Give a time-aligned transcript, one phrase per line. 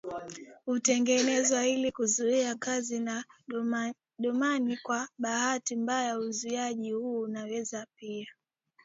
[0.65, 3.23] hutengenezwa ili kuzuia kazi ya
[4.17, 8.27] dopamine Kwa bahati mbaya uzuiaji huu unaweza pia